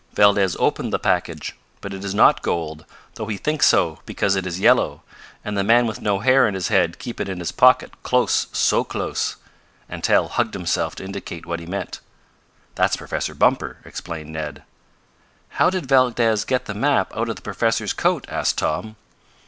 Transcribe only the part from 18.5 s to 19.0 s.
Tom.